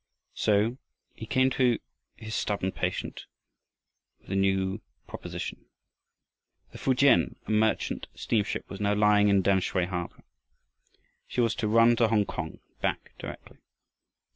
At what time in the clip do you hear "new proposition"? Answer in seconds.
4.35-5.67